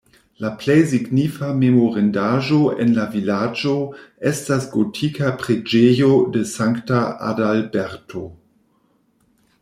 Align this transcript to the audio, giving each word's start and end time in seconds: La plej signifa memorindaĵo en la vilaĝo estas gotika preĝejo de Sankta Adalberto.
La 0.43 0.49
plej 0.59 0.75
signifa 0.91 1.47
memorindaĵo 1.57 2.55
en 2.85 2.95
la 2.95 3.03
vilaĝo 3.15 3.73
estas 4.29 4.65
gotika 4.77 5.29
preĝejo 5.43 6.09
de 6.37 6.41
Sankta 6.53 7.03
Adalberto. 7.33 8.23